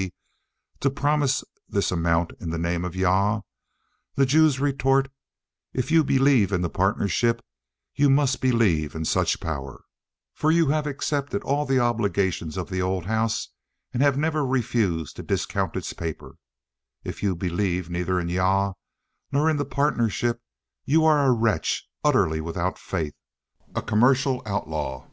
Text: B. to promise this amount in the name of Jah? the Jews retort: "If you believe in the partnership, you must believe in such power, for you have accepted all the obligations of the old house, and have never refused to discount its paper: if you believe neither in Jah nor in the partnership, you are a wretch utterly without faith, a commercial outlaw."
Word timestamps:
B. 0.00 0.14
to 0.80 0.88
promise 0.88 1.44
this 1.68 1.92
amount 1.92 2.32
in 2.40 2.48
the 2.48 2.56
name 2.56 2.86
of 2.86 2.94
Jah? 2.94 3.42
the 4.14 4.24
Jews 4.24 4.58
retort: 4.58 5.10
"If 5.74 5.90
you 5.90 6.02
believe 6.02 6.52
in 6.52 6.62
the 6.62 6.70
partnership, 6.70 7.44
you 7.94 8.08
must 8.08 8.40
believe 8.40 8.94
in 8.94 9.04
such 9.04 9.40
power, 9.40 9.82
for 10.32 10.50
you 10.50 10.68
have 10.68 10.86
accepted 10.86 11.42
all 11.42 11.66
the 11.66 11.78
obligations 11.80 12.56
of 12.56 12.70
the 12.70 12.80
old 12.80 13.04
house, 13.04 13.48
and 13.92 14.02
have 14.02 14.16
never 14.16 14.46
refused 14.46 15.16
to 15.16 15.22
discount 15.22 15.76
its 15.76 15.92
paper: 15.92 16.36
if 17.04 17.22
you 17.22 17.36
believe 17.36 17.90
neither 17.90 18.18
in 18.18 18.30
Jah 18.30 18.72
nor 19.30 19.50
in 19.50 19.58
the 19.58 19.66
partnership, 19.66 20.40
you 20.86 21.04
are 21.04 21.26
a 21.26 21.30
wretch 21.30 21.86
utterly 22.02 22.40
without 22.40 22.78
faith, 22.78 23.12
a 23.74 23.82
commercial 23.82 24.40
outlaw." 24.46 25.06